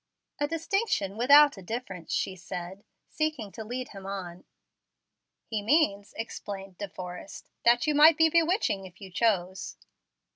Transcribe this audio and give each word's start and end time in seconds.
"A 0.39 0.47
distinction 0.47 1.15
without 1.15 1.57
a 1.57 1.61
difference," 1.61 2.11
she 2.11 2.35
said, 2.35 2.83
seeking 3.07 3.51
to 3.51 3.63
lead 3.63 3.89
him 3.89 4.07
on. 4.07 4.45
"He 5.45 5.61
means," 5.61 6.15
explained 6.17 6.79
De 6.79 6.89
Forrest, 6.89 7.51
"that 7.65 7.85
you 7.85 7.93
might 7.93 8.17
be 8.17 8.27
bewitching 8.27 8.87
if 8.87 8.99
you 8.99 9.11
chose." 9.11 9.77